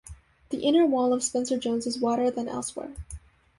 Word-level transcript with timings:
The 0.49 0.57
inner 0.61 0.83
wall 0.87 1.13
of 1.13 1.21
Spencer 1.21 1.59
Jones 1.59 1.85
is 1.85 1.99
wider 1.99 2.31
than 2.31 2.47
elsewhere. 2.49 2.95